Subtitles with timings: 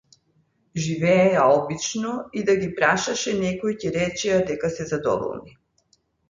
[0.85, 5.55] Живееја обично, и да ги прашање некој, ќе речеа дека се задоволни.